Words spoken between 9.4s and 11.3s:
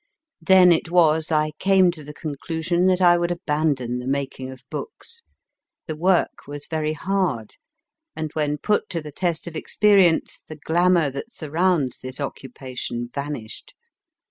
of experience the glamour